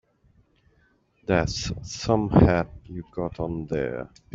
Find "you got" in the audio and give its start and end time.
2.85-3.39